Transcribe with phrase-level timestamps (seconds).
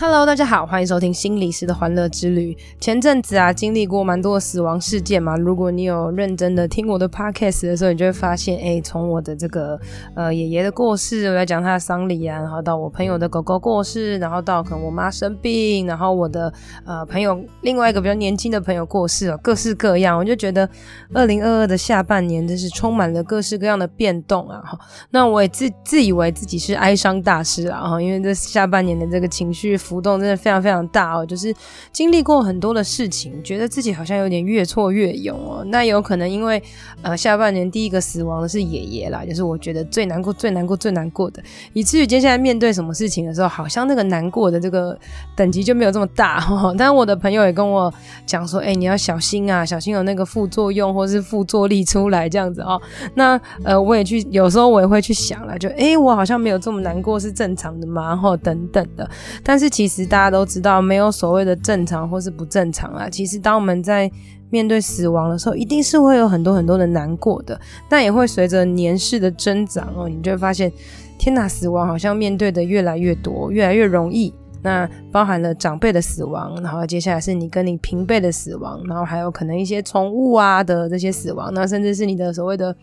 [0.00, 2.56] Hello，大家好，欢迎收听心理师的欢乐之旅。
[2.78, 5.36] 前阵子啊，经历过蛮多死亡事件嘛。
[5.36, 9.76] 如果你有认真的听我的 podcast 的时候，你就会发现，哎，从我的这个
[10.14, 16.52] 呃爷爷的过世，我来讲他的丧礼啊，然后到我朋友的狗狗过世，然后到可能我妈生病，然后我的
[16.86, 20.16] 呃朋友另外一个比较年轻的朋友过世了，各式各样。
[20.16, 20.70] 我就觉得，
[21.12, 24.62] 二零二二的下半年真是充满了各式各样的变动啊。
[25.10, 29.76] 那我也自自以为自己是哀伤大师啊，因为这下半年的这个情绪。
[29.88, 31.54] 浮动真的非常非常大哦，就是
[31.90, 35.64] 经历过很多的事情，觉得自己好像有点越挫越勇哦。
[35.68, 36.62] 那有可能因为
[37.00, 44.98] 呃下半年第一个死亡的是爷爷啦，就是我觉得最难过、最难过、最难过的，以至于接下来面对什么事情的时候，好像那个难过的这个
[45.34, 46.74] 等级就没有这么大哦。
[46.76, 47.90] 但我的朋友也跟我
[48.26, 52.78] 讲说，哎、你要小心啊，小心有那个副作用或是副作力出来这样子哦。
[53.14, 59.08] 那呃我也去，有时候我也会去想了，就哎、我好像没有这么难过是正常的嘛，然后等等的，
[59.42, 59.77] 但是。
[59.78, 63.08] 其实大家都知道，没有所谓的正常或是不正常啊。
[63.08, 64.10] 其实当我们在
[64.50, 67.60] 面对死亡的时候，一定是会有很多很多的难过的。
[67.88, 70.72] 那也会随着年事的增长哦，你就会发现，
[71.16, 74.34] 天哪，死亡好像面对的越来越多，越来越容易。
[74.62, 82.74] 那包含了长辈的死亡，然后接下来是你跟你平辈的死亡，然后还有可能一些宠物啊的这些死亡，那甚至是你的所谓的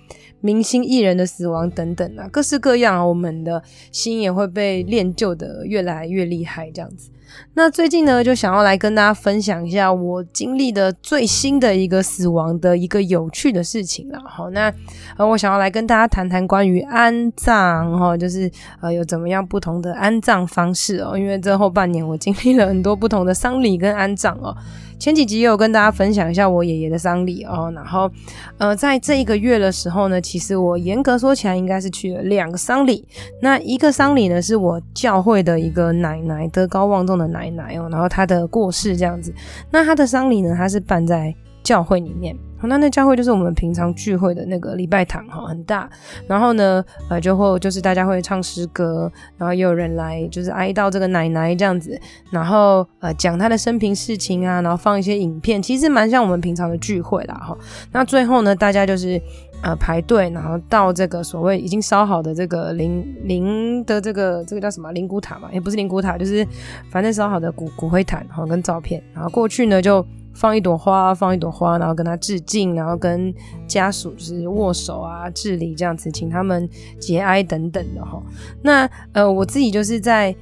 [0.42, 7.10] 明星艺人的死亡等等啊，各式各样，我们的心也会被练就的越来越厉害，这样子。
[7.54, 14.20] 那最近呢，就想要来跟大家分享一下我经历的最新的一个死亡的一个有趣的事情了。
[14.26, 14.72] 好，那
[15.18, 21.18] 呃，我想要来跟大家谈谈关于安葬哈，就是呃有怎么样不同的安葬方式哦。
[21.18, 24.56] 因为这后半年我经历了很多不同的丧礼跟安葬哦。
[24.98, 28.10] 前几集也有跟大家分享一下我爷爷的丧礼哦，然后
[28.58, 33.06] 呃，在这一个月的时候呢，其实我严格说起来应该是去了两个丧礼。
[33.42, 39.34] 那一个丧礼呢，是我教会的一个奶奶，德高望重的奶奶哦，然后她的过世这样子。
[39.72, 41.34] 那她的丧礼呢，她是办在
[41.64, 42.36] 教会里面。
[42.68, 45.88] 那那教会就是我们平常聚会的那个礼拜堂哈，很大。
[46.28, 52.00] 然后呢，呃，就会就是大家会唱诗歌，然后也有人来就是哀悼这个奶奶这样子，
[52.32, 57.56] 然后呃讲她的生平事情啊，然后放一些影片，其实蛮像我们平常的聚会啦哈。
[57.92, 59.22] 那最后呢，大家就是
[59.62, 66.48] 呃排队，然后到这个所谓已经烧好的这个灵灵的这个这个叫什么灵骨塔嘛，也不是灵骨塔，就是
[66.90, 70.06] 反正烧好的骨骨灰坛，然后跟照片，然后过去呢就。
[70.38, 73.34] 放一朵花，放一朵花，然后跟他致敬，然后跟
[73.66, 76.68] 家属就是握手啊、致礼这样子，请他们
[77.00, 78.22] 节哀等等的哈。
[78.62, 80.36] 那呃，我自己就是在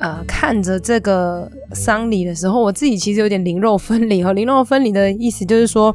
[0.00, 4.32] 呃看着这个丧礼的时候，我自己其实有点灵肉分离哈。
[4.34, 5.94] 灵肉分离的意思就是说，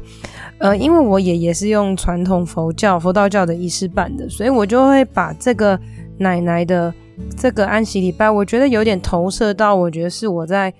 [0.58, 5.78] 呃，因为我爷爷是用传统佛教、佛道教的仪式办的，所以我就会把这个
[6.18, 6.94] 奶奶的
[7.36, 10.72] 这个安息礼拜，我觉得有点投射到，我觉得是我在。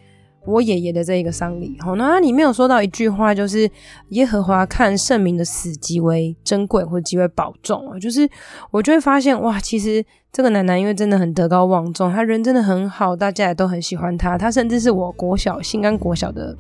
[0.49, 3.69] 我爷爷的这一个丧礼，好，那里面有说到一句话，就是
[4.11, 8.31] 耶和华看圣明的死极为珍贵或极为保重啊，就是
[8.71, 10.05] 我就会发现哇，其实
[10.37, 16.55] 这个奶奶因为真的很德高望重，她人真的很好，大家也都很喜欢她，她甚至是我国小新安国小的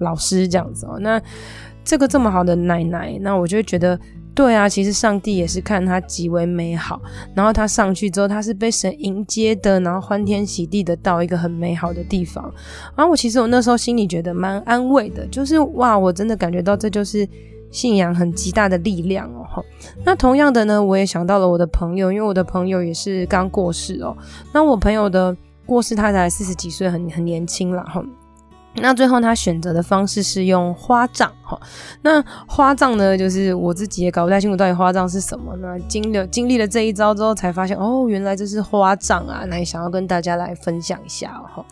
[0.00, 1.22] 老师这样子哦，那
[1.84, 3.96] 这个这么好的奶奶，那我就会觉得。
[4.32, 7.00] 对啊，其实上帝也是看她极为美好，
[7.34, 12.42] 然后她上去之后，她是被神迎接的，然后欢天喜地的到一个很美好的地方。
[12.96, 17.28] 然后我其实我那时候心里觉得蛮安慰的，就是哇，我真的感觉到这就是
[17.70, 19.64] 信仰很极大的力量哦。
[20.04, 24.16] 那同样的呢，我也想到了我的朋友，因为我的朋友也是刚过世哦。
[24.52, 25.36] 那我朋友的
[25.66, 28.02] 过世，他才四十几岁，很很年轻了哈。
[28.76, 31.60] 那最后他选择的方式是用花葬哈，
[32.02, 35.76] 那花葬呢，就是我自己也搞不太清楚到底花葬是什么呢？
[35.88, 39.44] 经历经历了这一招之后，才发现哦，原来这是花葬啊！
[39.48, 41.64] 那也想要跟大家来分享一下哈。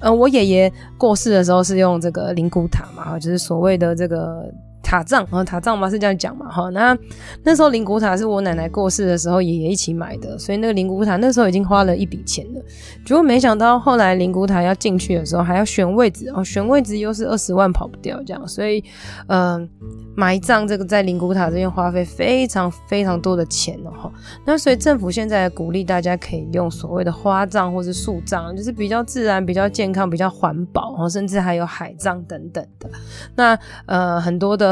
[0.00, 4.52] 呃，我爷爷过世的时候是用这个灵骨塔嘛，就是所谓的这个。
[4.82, 6.68] 塔葬啊，塔葬嘛是这样讲嘛哈。
[6.70, 6.96] 那
[7.44, 12.60] 那时候灵骨塔是我奶奶过世的时候爷爷一起买的，所以那个灵骨塔那时候已经花了一笔钱了。
[13.06, 18.82] 结果没想到后来灵骨塔要进去的时候还要选位置哦，选位置又是二十万跑不掉这样，所以
[19.28, 19.68] 嗯、
[20.16, 24.12] 埋葬这个在灵骨塔这边花费非常非常多的钱哦哈。
[24.44, 32.90] 那所以政府现在鼓励大家可以用所谓的花葬或是树葬，就是比较自然、比较健康、比较环保，甚至还有海葬等等的。
[33.36, 34.71] 那呃很多的。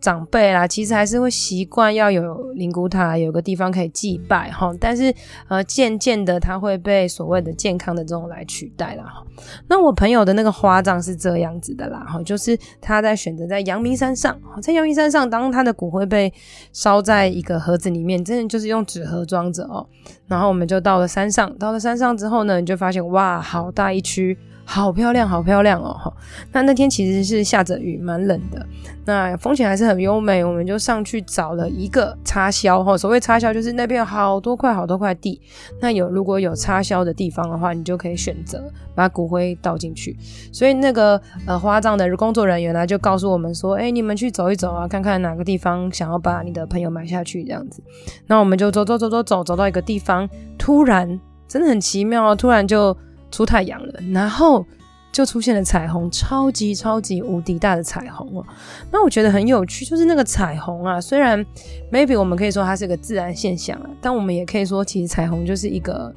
[0.00, 4.72] 长辈啦，其实还是会习惯要有灵骨塔，有个地方可以祭拜哈。
[4.80, 5.14] 但是
[5.46, 9.22] 呃，渐渐的，它会被所谓的健康的这种来取代了哈。
[9.68, 16.32] 那我朋友的那个花葬是这样子的啦哈，就是他在选择在阳明山上，在阳明山上，当他的骨灰被
[16.72, 19.86] 烧在一个盒子里面，真的就是用纸盒装着哦。
[20.26, 24.38] 然后我们就到了山上，到了山上之后呢，你就发现哇，好大一区。
[24.72, 26.14] 好漂亮，好漂亮哦！
[26.52, 28.64] 那那天其实是下着雨，蛮冷的。
[29.04, 32.96] 那风景还是很优美，我们就上去找了一个插销哈。
[32.96, 35.40] 所谓插销，就是那边有好多块好多块地。
[35.80, 38.62] 那有如果有插销的地方的话，你就可以选择
[38.94, 40.16] 把骨灰倒进去。
[40.52, 47.82] 所以那个呃花葬的工作人员呢，就告诉我们说：“哎，你们去走一走啊，看看哪个地方想要把你的朋友埋下去这样子。”
[48.28, 51.18] 那我们就走走走走走，走到一个地方，突然
[51.48, 52.96] 真的很奇妙，突然就。
[53.30, 54.64] 出太阳了，然后
[55.12, 58.46] 就出现了彩虹，超级超级无敌大的彩虹哦。
[58.92, 61.44] 那我觉得很有趣，就是那个彩虹啊，虽然
[61.92, 66.14] maybe 我们可以说它是个自然现象啊，但我们也可以说，其实彩虹就是一个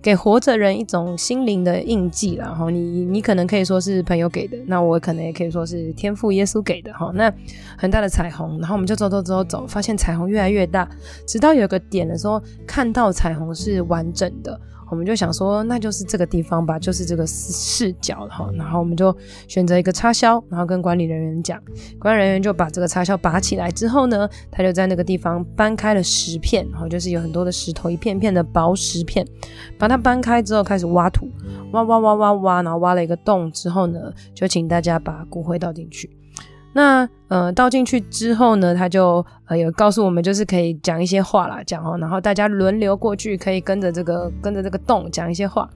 [0.00, 2.46] 给活着人一种心灵的印记啦。
[2.46, 7.10] 然后你你可能可以说是朋友给的，那我可能也可以说是天父耶稣给的哈。
[7.14, 7.30] 那
[7.76, 10.88] 很大的彩虹，然后我们就走走走走，发现彩虹越来越大，
[11.26, 14.58] 直到有个点的时候，看到彩虹是完整的。
[14.90, 18.50] 我们就想说，那就是这个地方吧，就是这个视视角哈。
[18.54, 19.16] 然后我们就
[19.46, 21.62] 选择一个插销，然后跟管理人员讲，
[21.98, 29.24] 管理人员就把这个插销拔起来之后呢，他就在那个地方搬开了石片，然后就是有很多的石头，一片片的薄石片，
[29.78, 31.30] 把它搬开之后开始挖土，
[31.72, 36.10] 挖挖挖挖挖，然后挖了一个洞之后呢，就请大家把骨灰倒进去。
[36.72, 45.68] 那呃倒进去之后呢，他就呃有告诉我们，就是可以讲一些话啦，讲哦，然后大家轮流过去，可以跟着这个跟着这个洞讲一些话。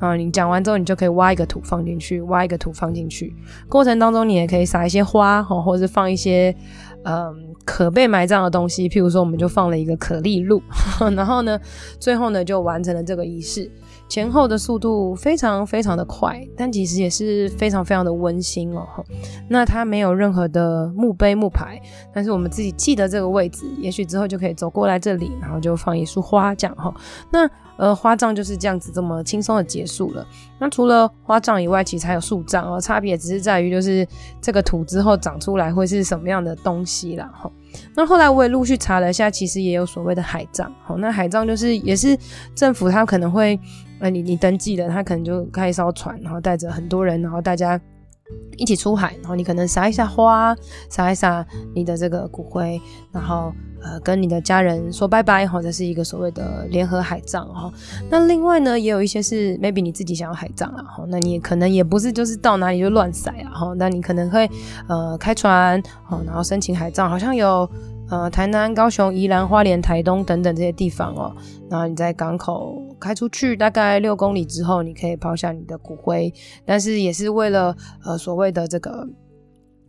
[0.00, 3.34] 然后你讲完之后，你就可以挖一个土放进去，挖一个土放进去。
[3.68, 6.54] 过程当中，你也可以撒一些花，或或者是放一些
[7.02, 10.62] 嗯、可被埋葬的东西，譬如说，我们就放了一个可丽露。
[11.16, 11.58] 然后呢，
[11.98, 13.70] 最后呢就完成了这个仪式。
[14.10, 18.84] 前后的速度非常非常的快，但其实也是非常非常的温馨哦。
[19.48, 21.80] 那它没有任何的墓碑墓牌，
[22.12, 26.92] 但是我们自己记得这个位置，也许之后就可以走过来这里，然后就放一束花这样哈。
[27.30, 27.48] 那
[27.80, 30.24] 呃花葬就是这样子这么轻松的结束了。
[30.58, 34.06] 那除了花葬以外，其实还有树葬哦，差别只是在于就是
[34.40, 37.50] 这个土之后长出来会是什么样的东西啦哈。
[37.96, 40.70] 那后来我也陆续查了一下，其实也有所谓的海葬。
[40.84, 42.16] 好，那海葬就是也是
[42.54, 43.58] 政府他可能会。
[44.02, 47.78] 呃你你登记了，他可能就开一艘船，然后带着很多人，然后大家
[48.56, 50.56] 一起出海，然后你可能撒一下花，
[50.88, 52.80] 撒一撒你的这个骨灰，
[53.12, 57.72] 然后呃跟你的家人说拜拜，或者是一个所谓的联合海葬哈。
[58.10, 64.48] 那另外呢，也有一些是 maybe 你自己想要海葬啊，哈，那你可能也不是就是到哪里就乱撒啊，哈，那你可能会
[64.88, 67.68] 呃开船，哦，然后申请海葬，好像有。
[68.10, 71.32] 呃，台南、高雄、宜兰、花莲、台东等等这些地方哦，
[71.70, 76.34] 然后你在港口开出去大概六公里之后，你可以抛下你的骨灰，
[76.66, 77.72] 但是也是为了
[78.04, 79.06] 呃所谓的这个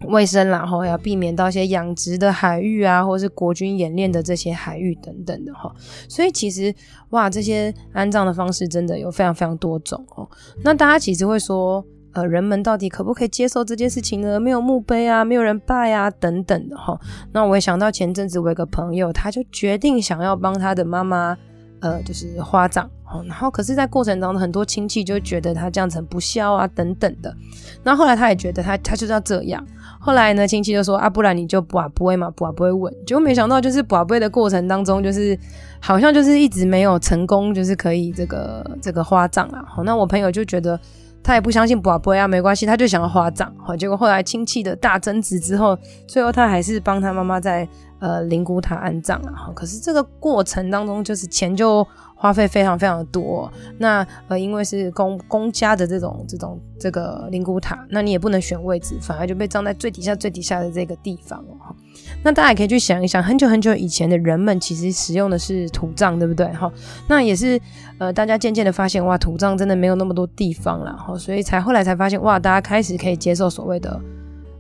[0.07, 5.74] 卫生，然后要避免到一些养殖的海域啊，或是国军演练的这些海域等等的哈。
[6.07, 6.74] 所以其实
[7.09, 10.27] 哇，这些安葬的方式真的有非常非常多种哦。
[10.63, 11.86] 那大家其实会说。
[12.13, 14.38] 呃，人们到底可不可以接受这件事情呢？
[14.38, 17.00] 没有墓碑啊，没有人拜啊，等等的哈。
[17.31, 21.38] 那我也想到前阵子我有个朋友，他就决定想要帮他的妈妈，
[21.80, 22.92] 呃，就是花葬。
[23.25, 27.34] 然后可是，在过程当中，很多亲戚就觉得他这样子很不孝啊，等等的。
[27.81, 29.65] 那后来他也觉得他他就是要这样。
[30.01, 32.91] 后来呢，亲戚就说啊，不然你就不啊不会嘛，跋杯稳。
[33.05, 35.38] 结果没想到，就是不啊不会的过程当中，就是
[35.79, 39.63] 好像就是一直没有成功，就是可以这个这个花葬啊。
[39.67, 40.79] 好，那我朋友就觉得。
[41.24, 43.53] 他也不相信不啊不会啊，没关系，他就想要花葬。
[43.63, 45.77] 好，结果后来亲戚的大争执之后，
[46.08, 47.70] 最后他还是帮他妈妈在
[48.01, 49.31] 呃灵骨塔安葬了。
[49.34, 51.88] 好，可是这个过程当中，就是钱就。
[52.13, 61.75] 花费非常非常的多，那呃，因为是公公家的这种这种这个灵骨塔，那你也不能选位置，反而就被葬在最底下最底下的这个地方哦。
[62.22, 66.46] 那大家也可以去想一想，很久很久以前的人们其实使用的是土葬，对不对？
[66.53, 66.72] 哈，
[67.08, 67.60] 那也是
[67.98, 74.00] 呃，大家渐渐的发现哇，土葬真的没有那么多地方了，哈，所以才后来才发现哇，大家开始可以接受所谓的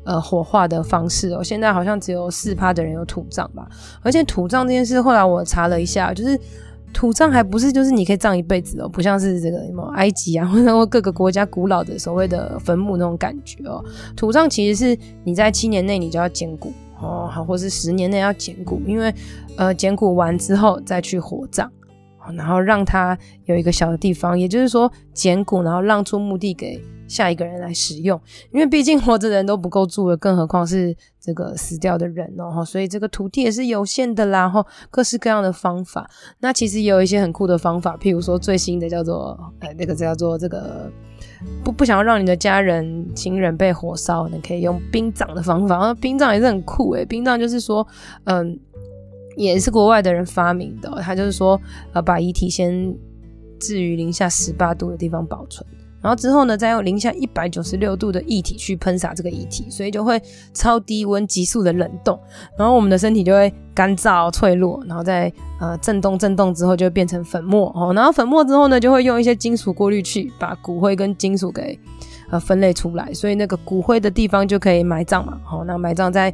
[0.03, 1.43] 呃火化的方式哦。
[1.43, 3.67] 现在好像只有四趴的人有土葬吧，
[4.01, 6.39] 而且土葬这件事，后来我查了一下，就是。
[6.93, 13.81] 土葬还不是就是你可以葬一辈子哦，不像是这个什么埃及啊，或者各个国家古老的所谓的坟墓那种感觉哦。
[14.13, 19.15] 土葬其实是你在七年内你就要捡骨哦，好，或是十年内要捡骨，因为
[19.55, 21.71] 呃捡骨完之后再去火葬
[22.35, 28.19] 然后让他有一个小的地方，也就是说捡骨，然后让出墓地给下一个人来使用。
[28.51, 32.63] 因为毕竟活着的人都不够住了，更何况是这个死掉的人哦。
[32.63, 34.39] 所以这个土地也是有限的啦。
[34.41, 36.09] 然后各式各样的方法，
[36.39, 40.91] 那其实也有一些很酷的方法，譬如说最新的叫做呃那个叫做这个
[41.63, 45.77] 不不想要让你的家人亲人被火烧，你可以用殡葬的方法。
[45.77, 47.85] 然后殡葬也是很酷诶，殡葬就是说
[48.25, 48.59] 嗯。
[49.37, 51.59] 也是国外的人发明的，他就是说，
[51.93, 52.93] 呃，把遗体先
[53.59, 55.65] 置于零下十八度的地方保存，
[56.01, 60.21] 然后之后呢，再用零下一百九十六度的液体去喷洒这个遗体，所以就会
[60.53, 62.19] 超低温急速的冷冻，
[62.57, 71.79] 然后我们的身体就会干燥脆弱，然后再呃震动震动之后就会变成粉末哦，然后粉末之后呢，就会用一些金属过滤器把骨灰跟金属给
[72.29, 76.33] 呃分类出来，所以那个骨灰的地方就可以埋葬嘛，好，那埋葬在。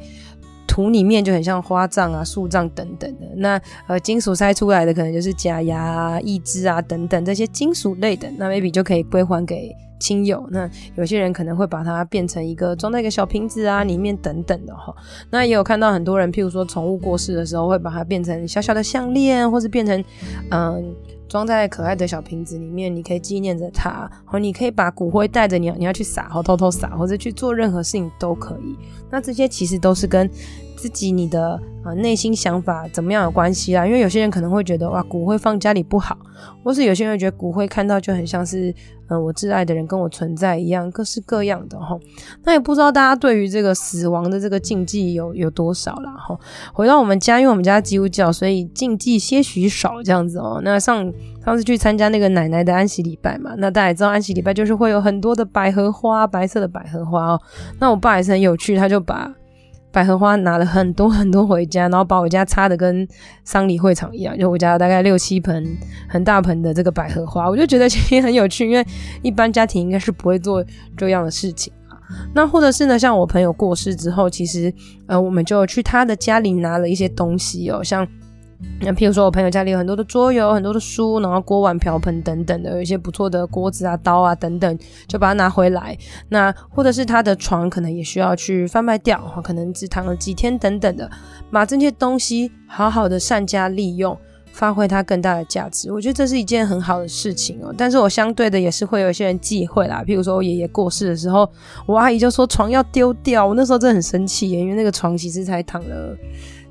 [0.77, 10.47] 土里面就很像花葬啊、树葬等等的，那呃金属筛出来的可能就是假牙啊、义肢啊等等这些金属类的，那 maybe 就可以归还给亲友。
[10.51, 14.95] 那有些人可能会把它变成一个装在一个小瓶子啊里面等等的哈。
[15.31, 20.03] 那也有看到很多人，譬如说宠物过世的时候，会把它变成小小的项链，或是变成
[20.51, 20.95] 嗯。
[21.29, 24.09] 装在可爱的小瓶子里面，你可以纪念着它。
[24.23, 28.77] 好，你可以把骨灰带着你，你要去撒，或偷偷撒，或者去做任何事情都可以。
[29.09, 30.25] 那这些其实都是跟
[30.77, 33.85] 自己你的呃内心想法怎么样有关系啦。
[33.85, 36.17] 因为有些人可能会觉得哇，骨灰放家里不好，
[36.63, 38.73] 或是有些人会觉得骨灰看到就很像是
[39.09, 41.97] 嗯、我挚爱的人跟我存在一样，各式各样的哈。
[42.43, 46.11] 那也不知道大家对于这个死亡的这个禁忌有有多少啦。
[46.17, 46.37] 哈。
[46.73, 50.59] 回到我们家，因为我们家基督教，所以禁忌些许少这样子哦。
[50.61, 51.09] 那上
[51.45, 57.41] 上次去参加那个奶奶的安息礼拜嘛，那大家也知道安息礼拜就是会有很多的百合花，白色的百合花哦。
[57.79, 59.33] 那我爸也是很有趣，他就把。
[59.91, 63.07] 百合花拿了很多很多回家，然后把我家插的跟
[63.43, 65.65] 丧礼会场一样，就我家大概六七盆
[66.07, 68.85] 很大盆的这个百合花，我就觉得其实很有趣，因为
[69.21, 70.63] 一般家庭应该是不会做
[70.95, 71.97] 这样的事情啊。
[72.33, 74.73] 那或者是呢，像我朋友过世之后，其实
[75.07, 78.07] 呃，我们就去他的家里拿了一些东西哦，像。
[78.81, 85.95] 那譬如说，我朋友家里有很多的桌游、很多的书，然后锅碗瓢盆等等的，有一些不错的锅子啊、刀啊等等，就把它拿回来。
[86.29, 91.09] 那或者是他的床，可能也需要去贩卖掉，可能只躺了几天等等的，
[91.51, 94.17] 把这些东西好好的善加利用，
[94.51, 95.91] 发挥它更大的价值。
[95.91, 97.71] 我觉得这是一件很好的事情哦。
[97.77, 100.03] 但是我相对的也是会有一些人忌讳啦。
[100.03, 101.47] 譬如说我爷爷过世的时候，
[101.85, 106.17] 我阿姨就说床要丢掉，我那时候真的很生气耶，因为那个床其实才躺了。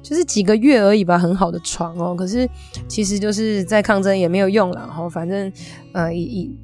[0.08, 2.14] 就是几个月而已吧，很好的床哦。
[2.14, 2.48] 可是
[2.86, 4.76] 其实就是在抗争也没有用了。
[4.86, 5.52] 然后反正
[5.92, 6.56] 呃，以以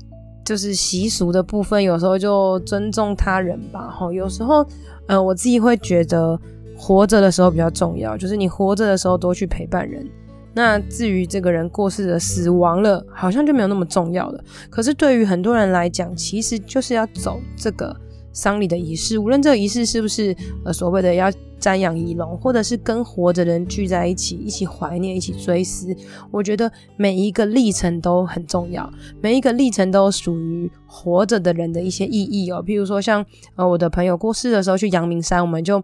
[0.45, 3.91] 就是习俗的部分，有时候就尊重他人吧。
[3.91, 4.65] 哈，有时候
[5.09, 6.39] 呃，我自己会觉得
[6.77, 10.09] 活着的时候比较重要，就是你活着的时候多去陪伴人。
[10.55, 14.45] 那至于这个人过世的死亡了，好像就没有那么重要了。
[14.71, 17.97] 可是对于很多人来讲，其实就是要走这个。
[18.35, 20.35] 丧礼的仪式，无论这个仪式是不是
[20.65, 21.31] 呃所谓的要
[21.63, 25.97] 瞻仰仪容，或者是跟活着的人聚在一起，一起怀念，一起追思，
[26.33, 32.63] 我觉得每一个历程都很重要，每一个历程都属于活着的人的一些意义哦。
[32.67, 35.83] 譬如说像呃我的朋友过世的时候去阳明山，我们就。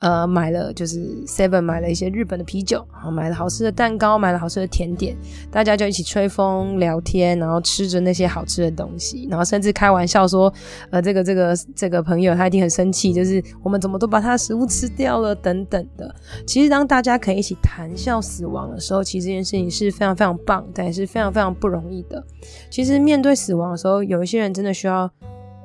[0.00, 5.16] 呃，买了就是 Seven 买了一些日本的啤酒，然后买了好吃的蛋糕，买了好吃的甜点，
[5.50, 10.52] 大家就一起吹风聊天，然后吃着那些好吃的东西，然后甚至开玩笑说，
[10.90, 16.14] 呃，这个这个这个朋友他一定很生气，就是我们怎么都把他的食物吃掉了等等的。
[16.46, 22.24] 其实当大家可以一起谈笑死亡的时候，其实这件事情是非常非常棒，但也是非常非常不容易的。
[22.70, 25.10] 其实面对死亡的时候，有一些人真的需要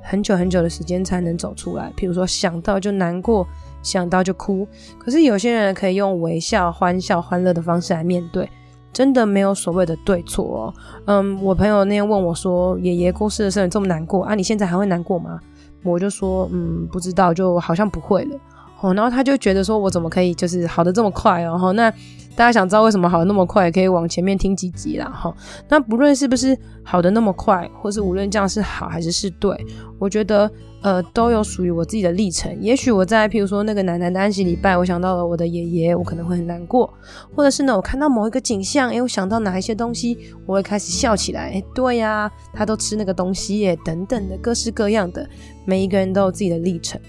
[0.02, 3.48] 很久很久的时间才能走出来，譬如说想到就难过。
[3.84, 8.50] 想到就哭，可是有些人可以用微笑、欢笑、欢乐的方式来面对，
[8.92, 10.74] 真的没有所谓的对错哦。
[11.06, 14.34] 嗯，我朋友那天问我说：“爷爷过世的时候你这么难过啊？
[14.34, 15.40] 你现在还会难过吗？”
[15.84, 18.40] 我就说：“嗯，不知道，就好像不会了。”
[18.84, 21.92] 哦，然后他就觉得说：“我怎么可以就是好的这么快哦？”那。
[22.36, 25.32] 大家想知道为什么好的那么快，可以往前面听几集啦哈。
[25.70, 29.56] 那不论是不是好的那么快，或是无论这样是好还是是对，
[30.00, 30.50] 我觉得
[30.82, 32.52] 呃都有属于我自己的历程。
[32.60, 36.90] 也许我在譬如说那个奶奶的安息礼拜，我想到了我的爷爷，我可能会很难过；
[37.36, 41.52] 或者是呢，我看到某一个景象，诶，我想到哪一些东西，我会开始笑起来。
[41.52, 45.30] 诶，对呀、他都吃那个东西耶，等等的各式各样的，
[45.66, 47.00] 每一个人都有自己的历程。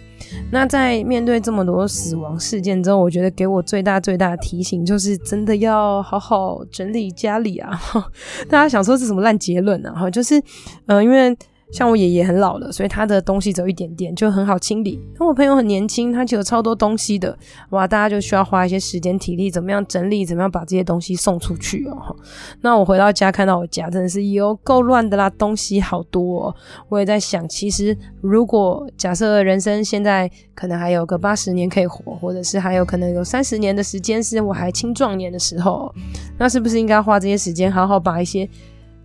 [0.51, 7.81] 那在面对这么多死亡事件之后，我觉得给我最大最大的提醒就是，真的要好好整理家里啊！
[8.49, 9.93] 大家想说是什么烂结论呢？
[9.95, 10.43] 哈，就是，
[10.87, 11.37] 呃，因为
[11.73, 15.01] 像我爷爷很老了，所以他的东西只有一点点，就很好清理。
[15.19, 17.37] 那我朋友很年轻，他就有超多东西的，
[17.71, 22.17] 哇，大家就需要花一些时间体力，怎么样整理，怎么样把这些东西送出去哦。
[22.61, 26.55] 那我回到家看到我家真的是有够乱的啦，东西好多哦。
[26.89, 35.93] 我也在想，其实如果假设人生现在可能还有个八十年可以活，或者是还有可能有三十年的时间是我还青壮年的时候，
[36.39, 38.49] 那是不是应该花这些时间好好把一些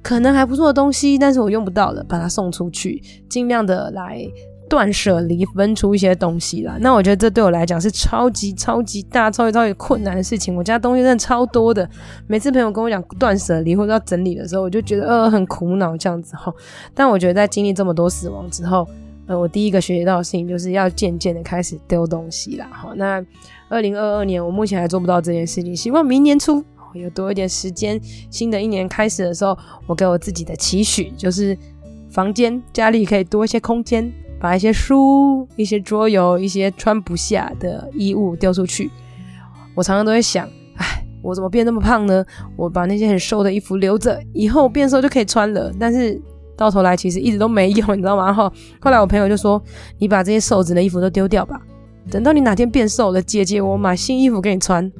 [0.01, 4.25] 可能还不错的东西，但是我用不到了，把它送出去，尽量的来
[4.69, 6.77] 断舍离，分出一些东西啦。
[6.79, 10.55] 那我觉得这对我来讲是超级超级大、超级超级困难的事情。
[10.55, 11.89] 我家东西真的超多的，
[12.27, 16.53] 每次朋友跟我讲断舍离或者要整理的时候，我就觉得呃很苦恼这样子哈。
[16.93, 18.87] 但我觉得在经历这么多死亡之后，
[19.25, 22.69] 呃，我第一个学习到的事情就是要渐渐的开始丢东西啦。
[22.71, 23.23] 好，那
[23.69, 26.63] 二零二二年我目前还做不到这件事情，希望明年初。
[26.93, 31.57] 有多一点时间，新的一年开始的时候，我给我自己的期许就是，
[32.09, 38.89] 房间家里可以多一些空间，把一些书、一些桌游、一些穿不下的衣物丢出去。
[39.75, 42.25] 我常常都会想，哎，我怎么变那么胖呢？
[42.57, 45.71] 我把那些很瘦的衣服留着，以后变瘦就可以穿了。
[45.79, 46.19] 但是
[46.57, 48.33] 到头来其实一直都没用，你知道吗？
[48.33, 49.61] 后后来我朋友就说，
[49.99, 51.61] 你把这些瘦子的衣服都丢掉吧，
[52.09, 54.91] 等到你哪天变瘦了，姐姐我买新衣服给你穿。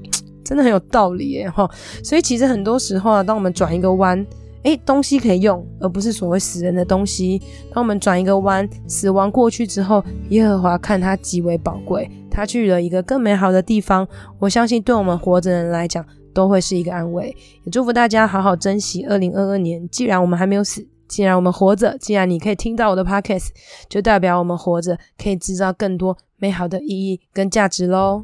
[0.50, 1.70] 真的很有道理耶哈，
[2.04, 4.26] 所以其实很多时候啊，当我们转一个弯，
[4.64, 7.40] 诶，东西可以用，而不是所谓死人的东西。
[7.72, 14.08] 当我们转一个弯，死亡过去之后，耶和华看他极为宝贵，他去了一个更美好的地方。
[14.40, 16.04] 我相信对我们活着的人来讲，
[16.34, 17.28] 都会是一个安慰。
[17.64, 19.88] 也祝福大家好好珍惜二零二二年。
[19.90, 23.50] 既然我们还没有死，既然我们活着，既然你可以听到我的 podcast，
[23.88, 28.24] 就代表我们活着可以制造更多美好的意义跟价值喽。